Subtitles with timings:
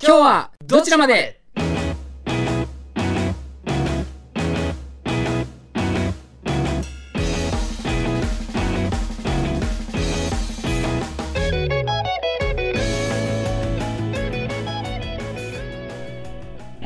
[0.00, 1.40] 今日はどちらまで？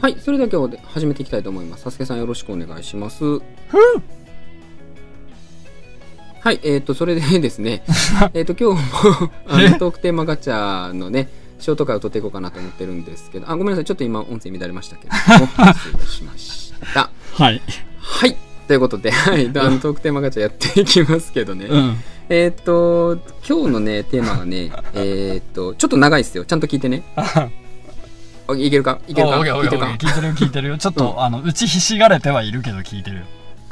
[0.01, 1.83] はい、それでは今日始めていきたいと思います。
[1.83, 3.23] サスケさんよろしくお願いします。
[6.41, 7.85] はい、えっ、と、それでですね、
[8.33, 11.29] えっと、今日も、あの、トークテーマガチャのね、
[11.63, 17.11] ショート回を取っていこうかなと思ってるんですけど、あ、ごめんなさい、ちょっと今音声乱れましたけども、 失礼しました。
[17.35, 17.63] はい。
[17.99, 21.97] はい、ということで、はい、あのトークテーマガチャやっていきますけどね、うん。
[22.29, 26.45] えっ、と、今日のね、テーマがね、 えっ、と、ちょっと長いですよ。
[26.45, 27.05] ちゃんと聞いてね。
[27.15, 27.49] あ
[28.57, 28.99] いけるか？
[29.07, 29.37] いけるか？
[29.39, 29.87] 聞いてるか？
[29.87, 30.79] おい聞いてるよ聞いてるよ。
[30.79, 33.23] ちょっと、あの、打ちひしがれてはいるけど聞いてるよ。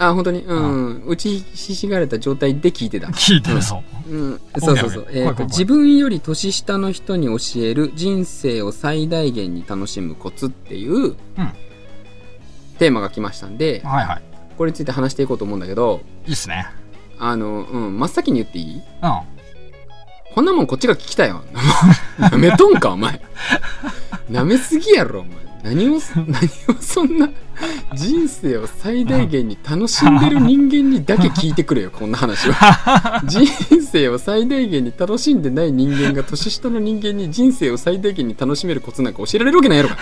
[0.00, 0.40] あ、本当に？
[0.40, 1.04] うん。
[1.06, 3.08] 打ちひしがれた状態で聞いてた。
[3.08, 4.10] 聞いてるそう。
[4.10, 11.16] うん、そうそうそうえーと自分より年下の人に教える人生を最大限に楽しむコツっていううん。
[12.78, 14.22] テーマが来ましたんで、はいはい。
[14.56, 16.66] これについて話していこうと思うんだけど、いいっすね。
[17.18, 18.76] あの、うん、真っ先に言っていい？
[18.76, 18.82] うん。
[20.34, 21.42] こんなもんこっちが聞きたいわ。
[22.18, 23.20] なめとんか、お前。
[24.30, 25.36] なめすぎやろ、お前。
[25.62, 27.28] 何を、 何をそんな
[27.94, 33.22] 人生を最大限に楽しんでる人間にだけ聞いてくれよ、こんな話は。
[33.26, 33.46] 人
[33.82, 39.96] 生を最大限に楽しんでない人間が年下の人間に人生を最大限に楽しめるコツなんか教えられるわけないやろか。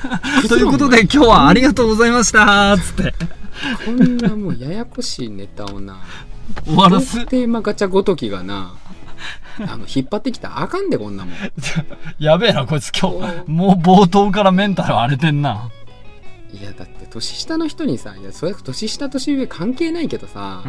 [0.48, 3.14] ということで、今日はありがとうございましたつって。
[3.86, 5.98] こんなもうややこしいネタをな、
[6.64, 7.24] 終わらす。
[7.26, 8.72] テーマガチャごときがな、
[9.66, 11.34] あの、引っ張ってきたらあかんで、こんなもん。
[12.18, 15.70] やべえな、こいつ今日、もう冒頭からメンタル荒れてんな。
[16.54, 20.62] いやだって年下の人にさいやそれ年下年上関係ないけどさ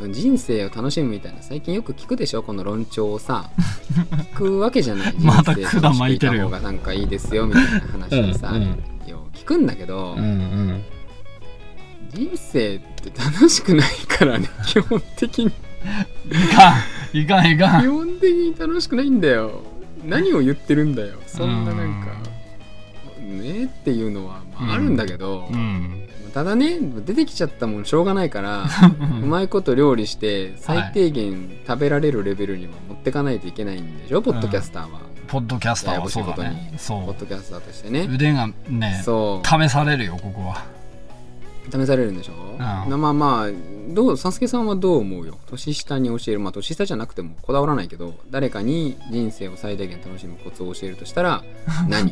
[0.00, 0.12] う、ん。
[0.12, 3.50] 人生を楽しむみたいな最近よく聞くでしょこの論調をさ
[4.32, 10.84] 聞くわけじゃないまた人生管巻いてるよ方がなんかいいですよみたいな話をさ、うんうんよう聞くんだけど、うんうん。
[12.14, 15.50] 人生って楽しくないからね基本的にい
[16.54, 16.74] かん、
[17.14, 17.90] いかん、いか基ん。
[17.92, 19.62] 本的に楽しくないんだよ。
[20.04, 21.14] 何を言ってるんだよ。
[21.26, 22.12] そんななんか
[23.20, 26.08] ねっていうのは、まあ、あるんだけど、うん。
[26.34, 28.66] ただね出てきちゃったもんしょうがないから
[29.22, 34.98] うまいこと料理して最低限食べられるレベルには持ってかないといけないんでしょ、ポッドキャスターは、
[35.28, 36.74] ポッドキャスターはそうだね。
[36.76, 38.08] そポッドキャスターとしてね。
[38.10, 38.14] う。
[38.14, 39.46] 腕がね、そう。
[39.46, 40.64] 試されるよ、ここは。
[41.70, 43.48] 試されるんでしょ、なまあまあ
[43.92, 45.38] どうサスケさんはどう思うよ？
[45.46, 46.40] 年下に教える。
[46.40, 51.42] まあ年下じゃなくてもこだわらないけど誰かに人生を最大限楽しむコツを教えるとしたら
[51.88, 52.10] 何？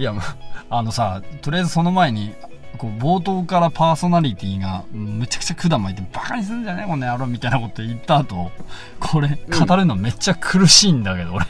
[0.00, 0.22] いや、ま
[0.70, 2.34] ああのさ、とりあえずその前に、
[2.76, 8.50] こう冒頭からパーソナリティがむちゃくちゃ管巻いてバカにするんじゃねえこの野郎みたいなこと言った後
[9.00, 9.66] これうん。
[9.66, 11.46] 語るのめっちゃ苦しいんだけど、俺。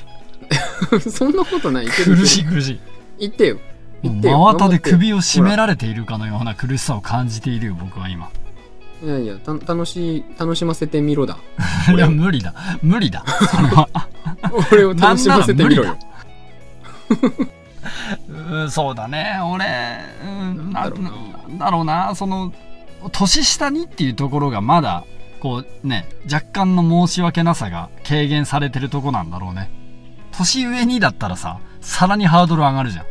[1.00, 1.86] そんなことない。
[1.86, 2.80] 苦しい苦しい。
[3.20, 3.58] 言ってよ
[4.02, 8.30] 真綿で首を頑絞められているかのような苦しさを感じているよ僕は今。
[9.02, 11.38] いやいやた楽しい楽しませてみろだ。
[11.94, 12.54] いや無理だ。
[12.82, 13.24] 無理だ。
[14.72, 15.96] 俺を楽しませてみろよ。
[18.28, 19.38] うんそうだね。
[19.42, 19.66] 俺
[20.24, 20.90] うんな
[21.58, 22.14] だろうな。
[22.14, 22.52] その
[23.12, 25.04] 年下にっていうところがまだ
[25.40, 29.70] こうね若干の申し訳なさが軽減されてるとこなんだろうね。
[30.32, 33.04] 年上にだったらささらにハードル上がるじゃん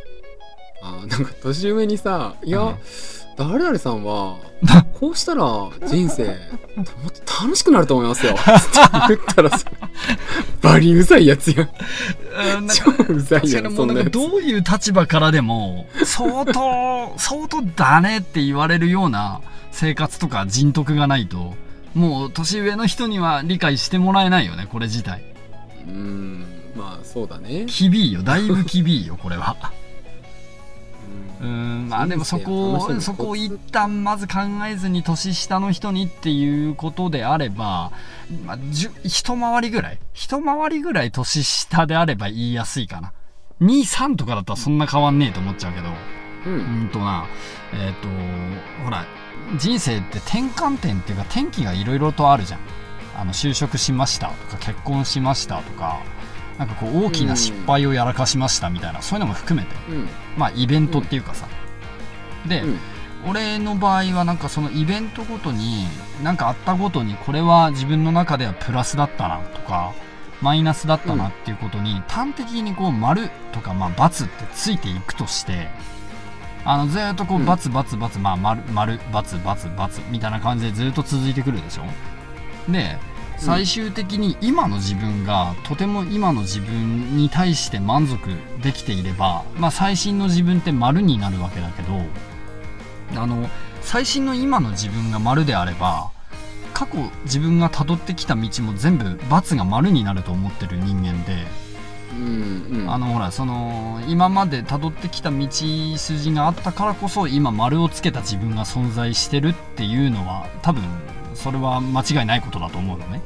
[0.87, 2.75] あーなんか年上にさ「いや、うん。
[3.37, 4.37] 誰々さんは
[4.99, 5.43] こうしたら
[5.87, 6.35] 人生もっ
[7.23, 8.41] と楽しくなると思いますよ」って
[9.09, 9.65] 言ったらさ
[10.61, 11.69] バリうざいやつやん。
[12.67, 21.53] 超うざいや確かにもうなんかんそんなやつどういう立場からでも相当 相当だねって言われるような生活とか人徳がないと
[21.93, 25.21] もう年上の人には理解してもらえないよねこれ自体。
[25.87, 26.45] うーん
[26.75, 27.65] まあそうだね。
[27.65, 28.21] 厳いよ。
[28.23, 29.55] だいぶ厳いよこれは
[31.39, 34.39] ううんんまあでもそこをそこを一旦まず考
[34.69, 37.91] えずに年下の人にっていうことであれば、
[38.45, 38.59] まあ、
[39.03, 43.13] 一回りぐらい一回りぐらい年下であれば言いやすいかな。
[43.61, 45.89] 23とかだったらそんな変わんねえと思っちゃうけど。
[46.45, 46.81] うん。
[46.81, 47.25] うんとな、
[47.73, 48.07] えっ、と、
[48.83, 49.05] ほら、
[49.57, 52.59] 人生って転換点っていうか転機がいろいろとあるじゃん。
[53.17, 55.99] あの、就職しましたとか、結婚しましたとか、
[56.59, 61.47] なんかこう大きな失敗をやらかしましたみたいな、そういうのも含めて、うんまあイベントっていうかさ。
[62.47, 62.79] で、うん。
[63.25, 65.85] 俺の場合はなんかそのイベントごとに、
[66.23, 69.93] なんかあったごとにこれは自分の中ではプラスだったなとか、
[70.41, 75.67] マイナスだったなっていうことに端的にこう丸とかまあ×ってついていくとして、
[76.63, 77.45] あのずーっとこううん。
[77.45, 81.83] バツバツバツ、まあ丸丸バツバツバツみたいな感じでずっと続いてくるでしょ。
[82.71, 82.97] で
[83.37, 88.19] 最終的に今の自分がとても今の自分に対して満足
[88.61, 93.47] できていれば、まあ、最新の自分って丸になるわけだけどあの
[93.81, 96.11] 最新の今の自分が丸であれば
[96.73, 101.45] 過去自分が辿ってきた道も全部×が丸になると思ってる人間で
[102.11, 102.91] うんうん。
[102.91, 110.83] あのほらその今まで辿ってきた道筋があったからこそ今丸をつけた自分が存在してるっていうのは多分
[111.37, 113.21] それは間違いないことだと思うのね。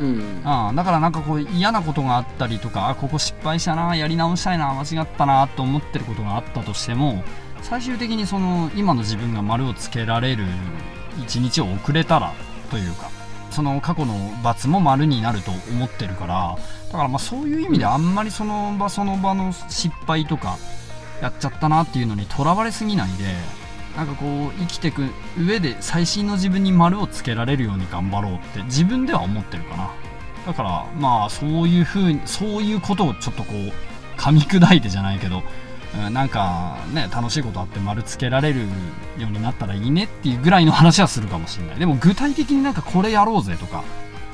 [0.00, 0.42] うん。
[0.44, 7.22] ああだからなんかこう嫌なことがあったりとかあここ失敗したなやり直したいな間違ったなと思ってることがあったとしても
[7.62, 10.44] 最終的にその今の自分が丸をつけられる
[11.22, 12.32] 一日を遅れたら
[12.70, 13.10] というか
[13.50, 16.58] その過去の罰も丸になると思ってるから
[16.88, 18.14] だからまあそういう意味であん。
[18.14, 20.58] まりその場その場の失敗とか
[21.22, 23.34] やっちゃったなっていうのにとらわれすぎないで
[23.96, 25.06] なんかこう生きていく
[25.38, 29.90] 上で最新の自分に丸をつけられるように頑張ろうって自分では思ってるかな。
[30.46, 35.42] だからまあそういうふうにそういうことをちょっとこう噛み砕いてじゃないけど
[36.06, 38.66] うんなんかね楽しいことあって丸つけられるよ
[39.28, 41.78] うになったらいいねっていうぐらいの話はするかもしれない。
[41.78, 43.82] でも具体的になんかこれやろうぜとか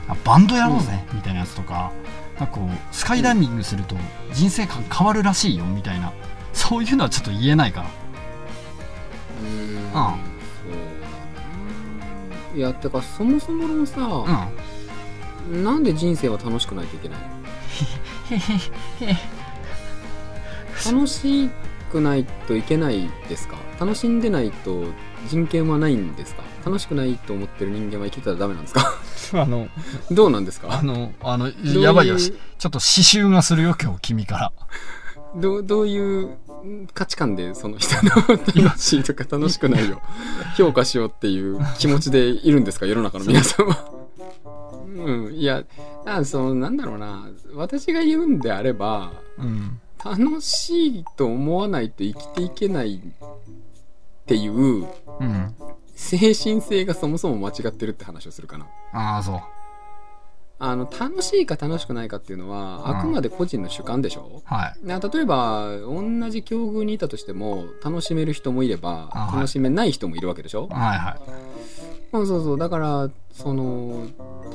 [0.08, 1.92] あバンドやろうぜみたいなやつとか,、
[2.38, 3.96] なんかこうスカイダイビングすると
[4.32, 6.12] 人生観変わるらしいよみたいな。
[6.52, 7.88] そういうのはちょっと言えないかな
[9.42, 9.74] うん。
[9.76, 10.16] んそうだな
[12.56, 14.00] いやてかそもそものさ、
[15.50, 15.64] うん。
[15.64, 17.26] なんで人生は楽しくないといけないの？
[20.94, 21.50] 楽し
[21.90, 23.56] くないといけないですか？
[23.80, 24.84] 楽しんでないと
[25.28, 26.42] 人権はないんですか？
[26.64, 28.94] 楽しくないと思ってる人間は生きてたらダメなんですか？
[29.42, 29.68] あの
[30.10, 34.52] どうなんですあかのあのどういうやばいよしちょっと刺繍がするよ今日君から。
[35.36, 36.36] どうどういう
[36.94, 38.10] 価値観でその人の
[38.64, 40.00] 楽しいとか楽しくないを
[40.56, 42.86] 評価しようっていう気持ちでいるんですか？
[42.86, 43.90] 世の中の皆さんは。
[44.94, 45.64] うん、いや
[46.06, 47.28] あそのなんだろうな。
[47.54, 49.80] 私が言うんであればうん。
[50.04, 53.00] 楽しいと思わないと生きていけないっ
[54.26, 55.54] ていううん。
[55.94, 58.66] 精神性がそもそも間違ってるって話をするかな。
[58.92, 59.40] ああそう
[60.64, 62.98] あの楽しいか楽しくないかっていうのは、うん。
[62.98, 64.42] あくまで個人の主観でしょ？
[64.44, 64.86] はい。
[64.86, 69.36] な例えば同じ境遇にいたとしても楽しめる人もいればあはい。
[69.38, 71.20] 楽しめない人もいるわけでしょ、はいはい。
[72.12, 72.58] そうそうそう。
[72.58, 74.06] だからその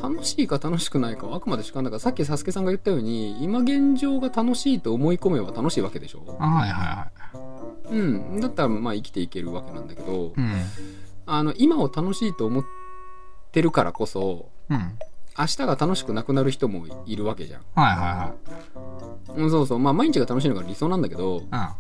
[0.02, 6.38] 楽しいか楽しくないかはあくまで主観だからさっきサスケさんが言ったように今現状が楽しいと思い込めば楽しいわけでしょ？
[6.40, 7.12] あはいはいは
[7.92, 8.40] うん。
[8.40, 10.54] だったらまあ生きていけるわけなんだけど、いうん。
[11.26, 12.64] あの今を楽しいと思っ
[13.52, 14.98] てるからこそうん
[15.38, 18.34] 明日が楽しくなくなる人もいるわけじゃんはいは
[19.36, 19.80] うん、そうそう。
[19.80, 21.76] まあ、毎日が楽しいのが理想なんだけど、いは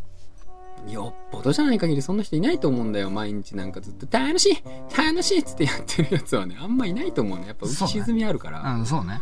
[0.88, 3.10] いよっぽどじゃない限りそんな人いないと思うんだよ。
[3.10, 4.64] 毎日なんかずっと、楽しい
[4.96, 7.48] 楽しいっつってやってるやつはね、あんまいないと思うね。
[7.48, 8.62] やっぱ浮き沈みあるから。
[8.62, 9.20] うんうんそうね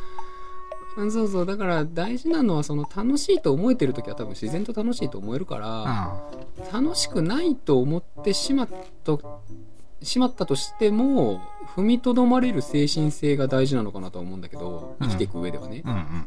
[0.97, 1.45] うん、そうそう。
[1.45, 6.31] だから大事なのは、その楽しいと思えてる時は多分自然と楽しいと思えるかうんら、は
[6.71, 8.69] 楽しくないと思ってしまっ
[9.03, 9.17] た、
[10.01, 11.41] しまったとしても、
[11.75, 15.81] 踏みとどまれる精神性が大事なのかなとは思うんだけど、生きていく上ではね。
[15.85, 16.25] うんうん。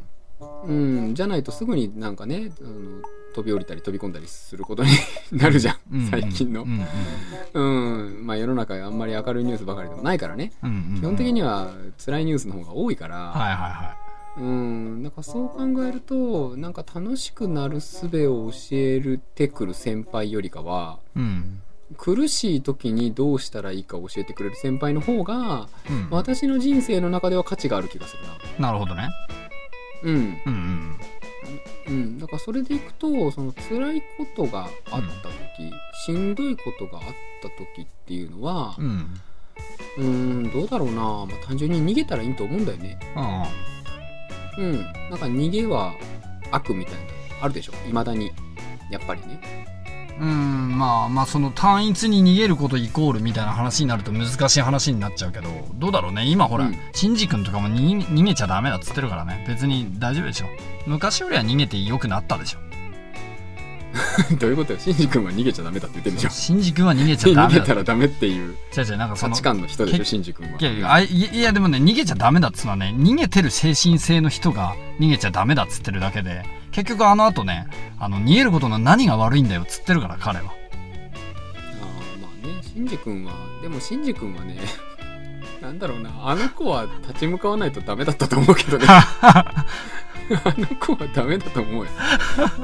[0.63, 0.71] う
[1.11, 3.01] ん、じゃないとすぐになんかねあの
[3.35, 4.89] 飛び降りたり飛び込んだりすることに
[5.33, 6.63] なるじゃん、うん最近の。
[6.63, 6.85] う、ん
[7.53, 8.39] うん。
[8.39, 11.73] 世の中あんまり明るいニュースばかりでもないからね、うんうん基本的には
[12.03, 13.95] 辛いニュースの方が多いから、はいはいは
[14.37, 15.03] うん。
[15.03, 21.61] なんかそう考えるとなんか楽しくなる術を教えてくる先輩よりかはいうん
[21.99, 26.07] 苦しい時にどうしたらいいか教えてくれる先輩の方がうん。
[26.09, 28.23] 私の人生の中では価値がある気がする
[28.59, 28.67] な。
[28.67, 29.09] なるほどね。
[30.03, 30.15] うん。
[30.15, 30.99] うんうん
[31.87, 35.73] うん、だからそれでいくとその辛いことがあった時、
[36.05, 37.03] しんどいことがあっ
[37.41, 38.75] た時っていうのは
[39.97, 40.43] うん。
[40.43, 42.97] んどうだろうな、まあ、単純に逃げたらいいと思うんだよね。
[44.57, 44.65] うん。
[44.65, 44.81] うん。
[45.09, 45.93] なんか逃げは
[46.51, 46.99] 悪みたいな
[47.41, 47.73] あるでしょ。
[47.87, 48.31] 未だに。
[48.89, 49.58] やっぱりね
[50.19, 56.25] うんまあまあその単一に逃げることイコールみたいな話になると難しい話になっちゃうけどどうだろうね。
[56.25, 56.75] 今ほら、うん。
[56.93, 59.45] シンジ君とかも逃げ逃げちゃダメだっつってるからね。
[59.47, 60.45] 別に大丈夫でしょ。
[60.85, 62.59] 昔よりは逃げてよくなったでしょ。
[64.39, 64.79] どういうことよ。
[64.79, 66.29] シンジ君は逃げちゃダメだって言ってるんでしょ。
[66.29, 70.57] シンジ君は逃げちゃダ逃げメだたらダメっていう違う違うなんかその価値観の人でしょけシンジ君は。
[70.59, 77.67] いやいやあいいやでもね逃げちゃダメだっつうのはね逃げてる精神性の人が逃げちゃダメだっつってるだけで結局あの後ね
[77.99, 80.45] あの逃げることの何が悪いんだよっつってるから彼は。
[80.45, 84.57] あーまあねシンジ君はでもシンジ君はね
[85.61, 88.85] なんだろうなあの子は立ち向かわないとダメだったと思うけどね。
[90.43, 91.91] あの子はダメだと思うよ。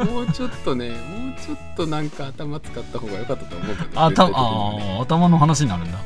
[0.05, 3.91] もうちょっとねもうちょっとなんか頭使った方が良かったと思うけどね。
[3.95, 5.97] あー頭の話になるんだ。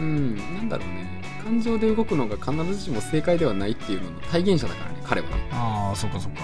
[0.00, 1.22] うんなんだろうね。
[1.44, 5.28] 感情で動くのが必ずしも正解ではないっていうのの体現者だからね彼は。
[5.28, 6.40] ねああそっかそっか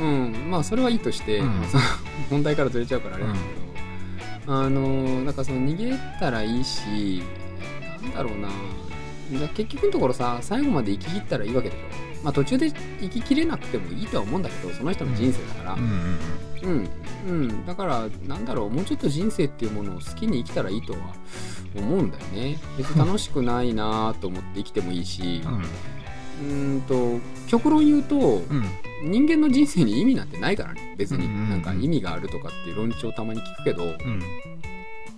[0.00, 0.50] うん。
[0.50, 1.62] まあそれはいいとして、うん。
[2.30, 7.22] 問題からずれちゃうからあれなんだけど、あのなんかその逃げたらいいし
[8.02, 8.48] なんだろうな。
[9.40, 12.24] だ結局のところさ最後まで生き切ったらいいわけでしょ。
[12.24, 12.70] まあ途中で
[13.00, 15.74] 生ききれなくてもいいとは思うんだけどその人の人生だから。
[15.74, 15.80] うん。
[16.62, 16.88] うん
[17.26, 20.98] うん、うん、だからなんだろうもうちょっと人生っていうものを好きに生きたらいいとは
[21.76, 22.58] 思うんだよね。
[22.78, 25.42] 別に楽しくないなと思って生きてもいいし。
[25.44, 25.54] うん。
[25.56, 28.64] うーんと極論言うとうん
[29.04, 30.94] 人間の人生に意味なんてないからね。
[30.96, 31.26] 別に。
[31.26, 31.50] うんうんうん。
[31.50, 34.22] なんか意味があるとかっていう論調たまに聞くけどうん。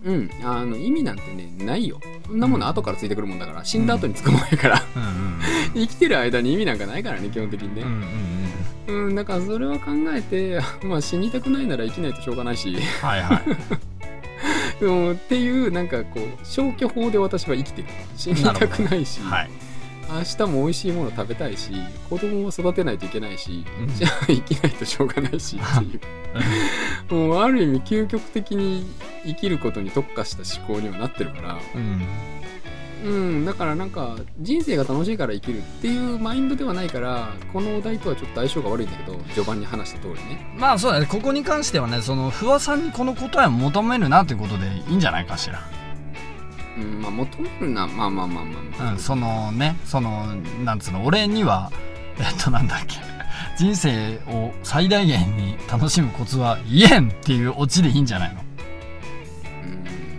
[0.05, 0.31] うん。
[0.43, 2.01] あの意味なんてねないよ。
[2.27, 4.83] こんなもの後からついてくるもんだから死んだ後につくもんやから。
[4.97, 5.41] うんうん
[5.75, 7.83] 生きてる間に意味なんかないからね基本的にね。
[7.83, 9.15] うんうんうんうん。
[9.15, 12.75] だからそれは考えて まあ死にたくないなら生きないとしょうがないし。
[13.03, 13.43] はいはい。
[14.85, 17.89] うんっていうなんかこう消去法で私は生きてる。
[18.17, 19.66] 死にたくないし、はい
[20.09, 21.73] 明日も美味しいもの食べたいし
[22.09, 23.95] 子供も育てないといけないし、うん。
[23.95, 26.01] じゃあ生きないとしょうがないしっていう。
[27.15, 28.87] もうある意味究極的に
[29.25, 31.59] 生きることに特化した思考にはなってるから。
[31.75, 32.03] うん。
[33.05, 33.09] う
[33.41, 33.45] ん。
[33.45, 40.55] だからなんか人生が楽しいから生きるっていうマインドではないからこのお題とはちょっと相性が悪いんだけど序盤に話した通りね。
[40.57, 41.07] まあそうだね。
[41.07, 45.63] ここに関してはねその不破さんにこの答えを求めるなということでいいんじゃないかしら
[46.79, 50.27] うんまあ求めるなまあまあまあまあまあ、うん、そのねその
[50.65, 51.71] なんつうの俺には
[52.19, 52.97] えっとなんだっけ。
[53.59, 58.41] 人生を最大限に楽しむコツは言えんっていうオチでいいんじゃないの？
[59.65, 59.67] う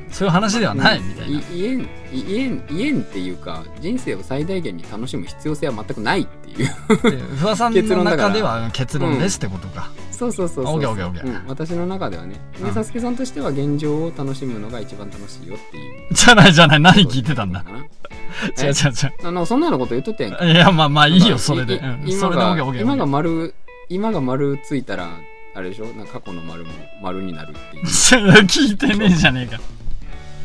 [0.09, 0.11] ん。
[0.11, 6.57] そういう話ではないみたいな、言えん言えん言えんっていうか人生を最大限に楽しむ必要性は全くないっていう。
[7.11, 10.75] で不破さんの中では結論ですってことか、そうそうそうそう。
[10.75, 11.27] オッケーオッケーオッケー。
[11.27, 11.47] うん。
[11.47, 12.39] 私の中ではね。
[12.59, 12.65] うん。
[12.65, 16.07] でサスケさんとしては現状を楽しむのが一番楽しいよっていう。
[16.13, 16.79] じゃないじゃない。
[16.79, 17.63] 何聞いてたんだ？
[18.57, 20.55] 違う違う違あのそんなようなこと言っとったやん。
[20.55, 22.03] いやまあまあいいよそれで、いうん。
[22.07, 23.53] 今が今が丸
[23.89, 25.07] 今が丸ついたら
[25.55, 25.85] あれでしょ？
[25.85, 26.71] なんか過去の丸も
[27.01, 27.83] 丸になるっていう。
[27.85, 29.61] 聞いてねえじゃねえか。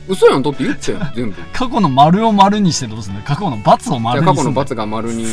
[0.08, 0.42] 嘘やん。
[0.42, 1.36] とって言って全部。
[1.36, 3.24] じ 過去の丸を丸にしてどうすんだよ。
[3.26, 4.34] 過去の×をゃ丸あにすんだよ。
[4.34, 5.26] 過去の罰が丸に。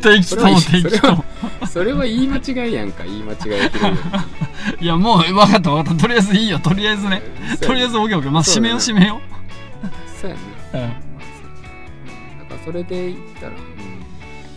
[0.00, 1.24] 適当適当
[1.66, 3.96] それは言い間違いやんか言い間違いを広げる
[4.80, 6.02] いやもう分かった分かった。
[6.02, 7.22] とりあえずいいよとりあえずね。
[7.60, 8.32] とりあえずオッケーオッケー。
[8.32, 9.20] まあ締めよう締めよ
[10.20, 10.42] そうやな。
[10.80, 10.96] う、うんだ
[12.46, 13.56] からそれで言ったら、うん、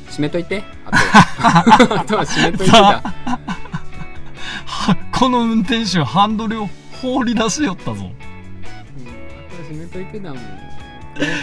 [0.10, 0.64] 締めといて。
[0.86, 3.02] あとはあとは締めといてだ、
[4.66, 6.70] はこの運転手ハンドルを
[7.02, 7.94] 放り出しよったぞ。
[7.96, 8.14] うん、あとは
[9.70, 10.44] 締めといてだもん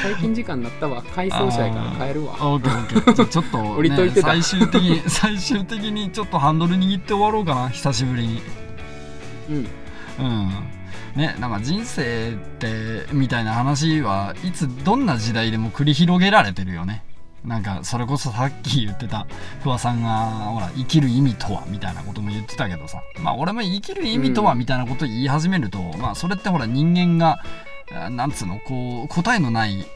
[0.03, 1.03] 解禁時間になったわ。
[1.15, 2.33] 回送車やから帰るわ。
[2.41, 3.29] オッケーオッケー。
[3.29, 4.29] ちょっと、降りといね、てた。
[4.29, 8.43] 最終的に 最終的にちょっとハンドル握って終わろうかな久しぶりに。
[9.51, 9.69] うん。
[10.19, 10.51] うん。
[11.17, 17.05] ねなんか人生ってみたいな話はいつどんな時代でも繰り広げられてるよね。
[17.45, 19.27] なんかそれこそさっき言ってた
[19.63, 20.11] 不破さんが
[20.53, 23.01] ほら生きる意味とはみたいなことも言ってたけどさ。
[23.19, 27.45] まあ俺も生きる意味とはうんみたいなこと言い始めると、まあそれってほら人間があ
[27.93, 28.61] なんつうの？
[28.61, 29.87] こう答えのない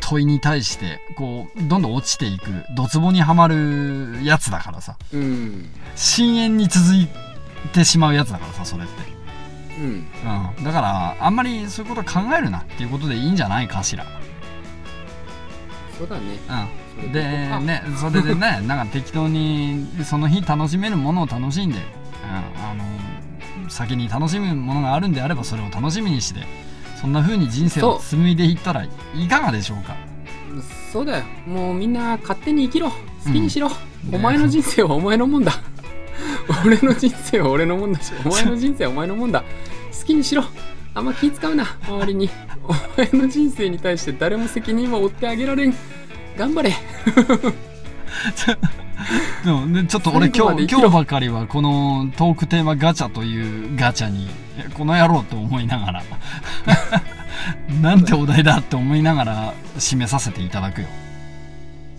[0.00, 4.96] 問いに対してこうどんどん落ちていくドツボにはまるやつだからさ。
[5.12, 5.70] うん。
[5.94, 7.08] 深淵に続い
[7.72, 8.92] てしまうやつだからさそれって。
[9.78, 10.06] うん。
[10.58, 14.04] うん、だからあんまりそういうこと考えるなっていうことでいいんじゃないかしら。
[15.98, 16.38] そうだね。
[17.02, 26.40] うん、でねそれでね なんか適当にその日楽しめるものを楽しんで、うん、あの先に楽しむものがあるんであればそれを楽しみにして
[27.00, 28.88] そんな風に人生を紡いでいったらい
[29.28, 29.96] かがでしょうか？
[30.92, 31.24] そうだよ。
[31.46, 32.90] もうみんな勝手に生きろ。
[32.90, 32.94] 好
[33.32, 33.68] きにしろ、
[34.08, 34.14] うん。
[34.16, 35.52] お前の人生はお前のもんだ。
[36.64, 39.44] 俺の人生は俺のもんだしお前の人生はお前のもんだ。
[39.98, 40.44] 好きにしろ。
[40.94, 41.76] あんま気使うな。
[41.86, 42.30] 周りに。
[42.64, 45.74] お前の人生に対して誰も責任は負ってあげられん。
[46.36, 46.72] 頑張れ。
[49.44, 56.02] でもねちょっと俺今日今日ばかりはこのトークテーマガチャというガチャにえ この野郎と思いながら。
[57.80, 60.88] なんてお題だって思いながら締めさせていただくよ。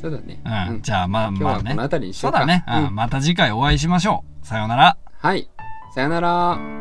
[0.01, 0.75] そうだね、うん。
[0.75, 0.81] うん。
[0.81, 1.71] じゃあまあまあね。
[1.71, 1.83] この。
[1.83, 2.39] 辺りにしようか。
[2.39, 2.87] そうだね、うん。
[2.87, 2.95] うん。
[2.95, 4.47] また次回お会いしましょう。
[4.47, 4.97] さようなら。
[5.19, 5.49] はい。
[5.93, 6.78] さよなら